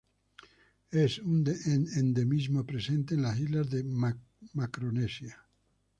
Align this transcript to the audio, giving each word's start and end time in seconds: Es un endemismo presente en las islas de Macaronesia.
Es 0.89 1.19
un 1.19 1.45
endemismo 1.45 2.65
presente 2.65 3.13
en 3.13 3.21
las 3.21 3.39
islas 3.39 3.69
de 3.69 3.83
Macaronesia. 4.55 5.47